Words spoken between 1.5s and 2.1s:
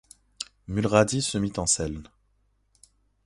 en selle.